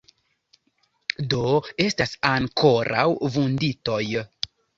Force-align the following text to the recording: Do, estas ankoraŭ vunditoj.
Do, 1.33 1.41
estas 1.85 2.15
ankoraŭ 2.31 3.05
vunditoj. 3.37 4.01